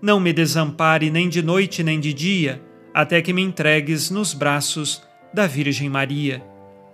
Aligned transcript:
não 0.00 0.20
me 0.20 0.32
desampare 0.32 1.10
nem 1.10 1.28
de 1.28 1.42
noite 1.42 1.82
nem 1.82 1.98
de 1.98 2.12
dia, 2.12 2.62
até 2.92 3.20
que 3.20 3.32
me 3.32 3.42
entregues 3.42 4.10
nos 4.10 4.34
braços 4.34 5.02
da 5.32 5.46
Virgem 5.46 5.88
Maria. 5.88 6.44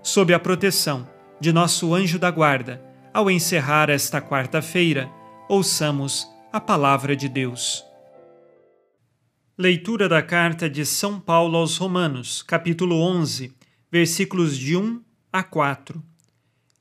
Sob 0.03 0.33
a 0.35 0.39
proteção 0.39 1.09
de 1.41 1.53
nosso 1.53 1.95
anjo 1.95 2.19
da 2.19 2.31
guarda, 2.31 2.83
ao 3.13 3.31
encerrar 3.31 3.91
esta 3.91 4.21
quarta-feira, 4.21 5.11
ouçamos 5.49 6.27
a 6.53 6.61
palavra 6.61 7.15
de 7.15 7.29
Deus. 7.29 7.85
Leitura 9.57 10.09
da 10.09 10.23
carta 10.23 10.69
de 10.69 10.85
São 10.87 11.21
Paulo 11.21 11.59
aos 11.59 11.77
Romanos, 11.77 12.43
capítulo 12.43 13.01
11, 13.01 13.53
versículos 13.91 14.57
de 14.57 14.77
1 14.77 15.03
a 15.33 15.43
4. 15.43 16.03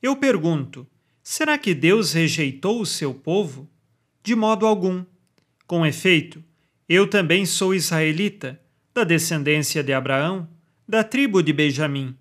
Eu 0.02 0.16
pergunto: 0.16 0.86
será 1.22 1.58
que 1.58 1.74
Deus 1.74 2.12
rejeitou 2.12 2.80
o 2.80 2.86
seu 2.86 3.12
povo? 3.12 3.68
De 4.22 4.34
modo 4.34 4.66
algum. 4.66 5.04
Com 5.66 5.86
efeito, 5.86 6.42
eu 6.88 7.06
também 7.08 7.46
sou 7.46 7.74
israelita, 7.74 8.60
da 8.94 9.04
descendência 9.04 9.82
de 9.82 9.92
Abraão, 9.92 10.48
da 10.86 11.02
tribo 11.02 11.42
de 11.42 11.52
Benjamim. 11.52 12.14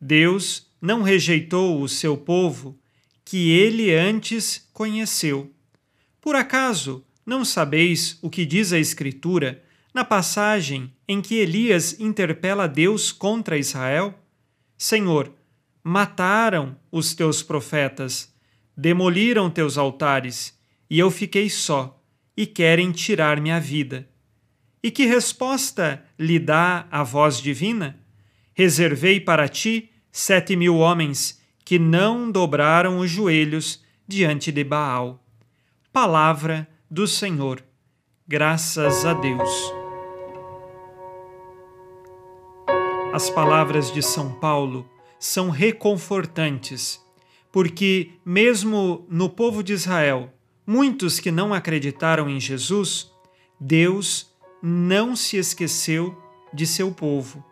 Deus 0.00 0.70
não 0.80 1.02
rejeitou 1.02 1.80
o 1.80 1.88
seu 1.88 2.16
povo, 2.16 2.78
que 3.24 3.50
ele 3.50 3.94
antes 3.94 4.68
conheceu. 4.72 5.50
Por 6.20 6.34
acaso 6.34 7.04
não 7.24 7.44
sabeis 7.44 8.18
o 8.20 8.28
que 8.28 8.44
diz 8.44 8.72
a 8.72 8.78
Escritura 8.78 9.62
na 9.94 10.04
passagem 10.04 10.92
em 11.06 11.20
que 11.22 11.36
Elias 11.36 11.98
interpela 12.00 12.66
Deus 12.66 13.12
contra 13.12 13.56
Israel? 13.56 14.18
Senhor, 14.76 15.32
mataram 15.82 16.76
os 16.90 17.14
teus 17.14 17.42
profetas, 17.42 18.34
demoliram 18.76 19.48
teus 19.48 19.78
altares, 19.78 20.58
e 20.90 20.98
eu 20.98 21.10
fiquei 21.10 21.48
só 21.48 22.01
e 22.36 22.46
querem 22.46 22.92
tirar 22.92 23.40
minha 23.40 23.60
vida. 23.60 24.08
E 24.82 24.90
que 24.90 25.06
resposta 25.06 26.04
lhe 26.18 26.38
dá 26.38 26.86
a 26.90 27.02
voz 27.02 27.38
divina? 27.38 27.98
Reservei 28.54 29.20
para 29.20 29.48
ti 29.48 29.90
sete 30.10 30.56
mil 30.56 30.76
homens 30.76 31.40
que 31.64 31.78
não 31.78 32.30
dobraram 32.30 32.98
os 32.98 33.10
joelhos 33.10 33.82
diante 34.06 34.50
de 34.50 34.64
Baal. 34.64 35.24
Palavra 35.92 36.68
do 36.90 37.06
Senhor. 37.06 37.62
Graças 38.26 39.04
a 39.04 39.14
Deus. 39.14 39.72
As 43.12 43.30
palavras 43.30 43.92
de 43.92 44.02
São 44.02 44.32
Paulo 44.32 44.88
são 45.18 45.50
reconfortantes, 45.50 47.00
porque, 47.52 48.12
mesmo 48.24 49.06
no 49.08 49.28
povo 49.28 49.62
de 49.62 49.74
Israel, 49.74 50.32
muitos 50.66 51.20
que 51.20 51.30
não 51.30 51.52
acreditaram 51.52 52.28
em 52.28 52.40
Jesus, 52.40 53.10
Deus 53.60 54.30
não 54.62 55.16
se 55.16 55.36
esqueceu 55.36 56.16
de 56.52 56.66
seu 56.66 56.92
povo. 56.92 57.44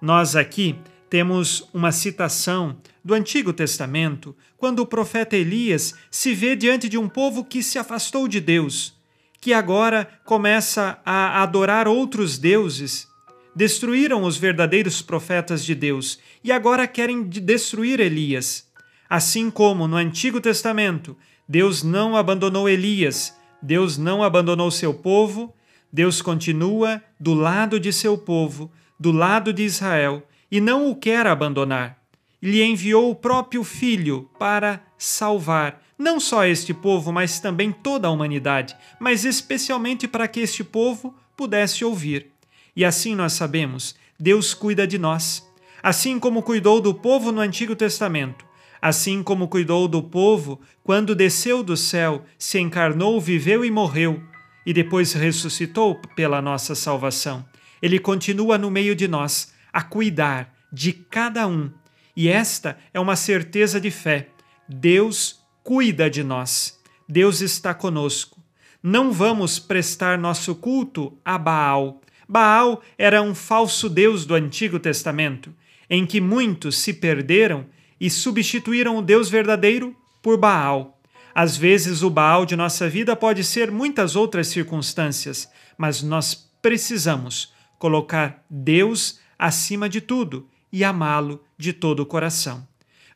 Nós 0.00 0.36
aqui 0.36 0.76
temos 1.10 1.68
uma 1.72 1.90
citação 1.90 2.80
do 3.04 3.14
Antigo 3.14 3.52
Testamento, 3.52 4.36
quando 4.56 4.80
o 4.80 4.86
profeta 4.86 5.36
Elias 5.36 5.94
se 6.10 6.34
vê 6.34 6.54
diante 6.54 6.88
de 6.88 6.98
um 6.98 7.08
povo 7.08 7.44
que 7.44 7.62
se 7.62 7.78
afastou 7.78 8.28
de 8.28 8.40
Deus, 8.40 8.94
que 9.40 9.52
agora 9.52 10.08
começa 10.24 11.00
a 11.04 11.42
adorar 11.42 11.88
outros 11.88 12.38
deuses, 12.38 13.08
destruíram 13.54 14.22
os 14.22 14.36
verdadeiros 14.36 15.00
profetas 15.00 15.64
de 15.64 15.74
Deus 15.74 16.18
e 16.44 16.52
agora 16.52 16.86
querem 16.86 17.22
destruir 17.22 18.00
Elias. 18.00 18.68
Assim 19.08 19.50
como 19.50 19.88
no 19.88 19.96
Antigo 19.96 20.40
Testamento 20.40 21.16
Deus 21.48 21.82
não 21.82 22.16
abandonou 22.16 22.68
Elias, 22.68 23.34
Deus 23.62 23.96
não 23.96 24.22
abandonou 24.22 24.70
seu 24.70 24.92
povo, 24.92 25.54
Deus 25.92 26.20
continua 26.20 27.02
do 27.18 27.32
lado 27.32 27.80
de 27.80 27.92
seu 27.92 28.18
povo, 28.18 28.70
do 29.00 29.10
lado 29.10 29.52
de 29.52 29.62
Israel, 29.62 30.22
e 30.50 30.60
não 30.60 30.90
o 30.90 30.94
quer 30.94 31.26
abandonar. 31.26 31.98
Lhe 32.42 32.62
enviou 32.62 33.10
o 33.10 33.14
próprio 33.14 33.64
Filho 33.64 34.28
para 34.38 34.82
salvar 34.98 35.82
não 35.98 36.20
só 36.20 36.44
este 36.44 36.72
povo, 36.72 37.10
mas 37.10 37.40
também 37.40 37.72
toda 37.72 38.06
a 38.06 38.10
humanidade, 38.10 38.76
mas 39.00 39.24
especialmente 39.24 40.06
para 40.06 40.28
que 40.28 40.40
este 40.40 40.62
povo 40.62 41.12
pudesse 41.36 41.84
ouvir. 41.84 42.30
E 42.76 42.84
assim 42.84 43.16
nós 43.16 43.32
sabemos, 43.32 43.96
Deus 44.18 44.54
cuida 44.54 44.86
de 44.86 44.96
nós. 44.96 45.44
Assim 45.82 46.18
como 46.20 46.42
cuidou 46.42 46.80
do 46.80 46.94
povo 46.94 47.32
no 47.32 47.40
Antigo 47.40 47.74
Testamento, 47.74 48.44
assim 48.80 49.22
como 49.22 49.48
cuidou 49.48 49.88
do 49.88 50.02
povo 50.02 50.60
quando 50.82 51.14
desceu 51.14 51.62
do 51.62 51.76
céu, 51.76 52.24
se 52.38 52.58
encarnou, 52.58 53.20
viveu 53.20 53.64
e 53.64 53.70
morreu, 53.70 54.22
e 54.64 54.72
depois 54.72 55.12
ressuscitou 55.12 56.00
pela 56.14 56.42
nossa 56.42 56.74
salvação. 56.74 57.44
Ele 57.80 57.98
continua 57.98 58.58
no 58.58 58.70
meio 58.70 58.94
de 58.94 59.08
nós, 59.08 59.52
a 59.72 59.82
cuidar 59.82 60.54
de 60.72 60.92
cada 60.92 61.46
um. 61.46 61.70
E 62.16 62.28
esta 62.28 62.78
é 62.92 62.98
uma 62.98 63.16
certeza 63.16 63.80
de 63.80 63.90
fé. 63.90 64.28
Deus 64.68 65.40
cuida 65.62 66.10
de 66.10 66.24
nós. 66.24 66.78
Deus 67.08 67.40
está 67.40 67.72
conosco. 67.72 68.42
Não 68.82 69.12
vamos 69.12 69.58
prestar 69.58 70.18
nosso 70.18 70.54
culto 70.54 71.16
a 71.24 71.38
Baal. 71.38 72.00
Baal 72.28 72.82
era 72.96 73.22
um 73.22 73.34
falso 73.34 73.88
deus 73.88 74.26
do 74.26 74.34
Antigo 74.34 74.78
Testamento, 74.78 75.54
em 75.88 76.04
que 76.04 76.20
muitos 76.20 76.76
se 76.78 76.92
perderam 76.92 77.66
e 78.00 78.08
substituíram 78.08 78.96
o 78.96 79.02
Deus 79.02 79.28
verdadeiro 79.28 79.96
por 80.22 80.36
Baal. 80.36 80.98
Às 81.34 81.56
vezes, 81.56 82.02
o 82.02 82.10
Baal 82.10 82.44
de 82.44 82.56
nossa 82.56 82.88
vida 82.88 83.14
pode 83.14 83.44
ser 83.44 83.70
muitas 83.70 84.16
outras 84.16 84.48
circunstâncias, 84.48 85.48
mas 85.76 86.02
nós 86.02 86.34
precisamos 86.60 87.52
colocar 87.78 88.44
Deus 88.50 89.20
acima 89.38 89.88
de 89.88 90.00
tudo 90.00 90.48
e 90.72 90.82
amá-lo 90.82 91.42
de 91.56 91.72
todo 91.72 92.00
o 92.00 92.06
coração. 92.06 92.66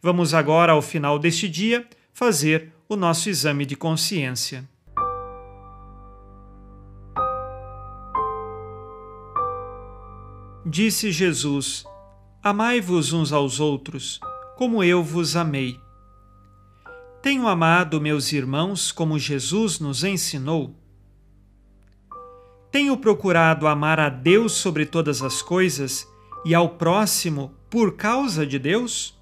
Vamos 0.00 0.34
agora, 0.34 0.72
ao 0.72 0.82
final 0.82 1.18
deste 1.18 1.48
dia, 1.48 1.86
fazer 2.12 2.72
o 2.88 2.96
nosso 2.96 3.28
exame 3.28 3.66
de 3.66 3.76
consciência. 3.76 4.68
Disse 10.64 11.10
Jesus: 11.10 11.84
Amai-vos 12.42 13.12
uns 13.12 13.32
aos 13.32 13.58
outros 13.58 14.20
como 14.56 14.82
eu 14.82 15.02
vos 15.02 15.36
amei. 15.36 15.80
Tenho 17.22 17.46
amado 17.46 18.00
meus 18.00 18.32
irmãos 18.32 18.90
como 18.90 19.18
Jesus 19.18 19.78
nos 19.78 20.02
ensinou? 20.02 20.74
Tenho 22.72 22.96
procurado 22.96 23.68
amar 23.68 24.00
a 24.00 24.08
Deus 24.08 24.52
sobre 24.54 24.86
todas 24.86 25.22
as 25.22 25.42
coisas 25.42 26.08
e 26.44 26.54
ao 26.54 26.70
próximo 26.70 27.54
por 27.70 27.96
causa 27.96 28.46
de 28.46 28.58
Deus? 28.58 29.14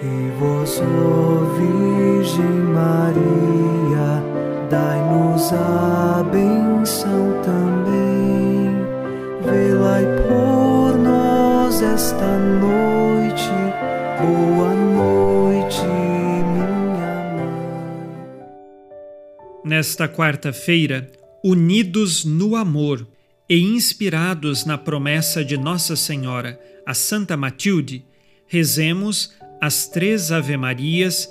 E 0.00 0.30
vós, 0.38 0.80
Virgem 1.56 2.60
Maria, 2.74 4.22
dai-nos 4.70 5.52
a 5.52 6.22
benção 6.30 7.42
também. 7.42 8.76
Velai 9.42 10.04
por 10.28 10.98
nós 10.98 11.80
esta 11.80 12.38
noite. 12.38 13.48
Boa 14.20 14.74
noite, 14.74 15.80
minha 15.82 16.66
mãe. 17.36 18.26
Nesta 19.64 20.08
quarta-feira, 20.08 21.10
unidos 21.42 22.24
no 22.24 22.54
amor 22.54 23.06
e 23.48 23.58
inspirados 23.60 24.64
na 24.64 24.76
promessa 24.76 25.44
de 25.44 25.56
Nossa 25.56 25.96
Senhora, 25.96 26.60
a 26.84 26.92
Santa 26.92 27.36
Matilde, 27.36 28.04
rezemos 28.46 29.32
as 29.60 29.86
três 29.86 30.30
Ave-Marias, 30.30 31.30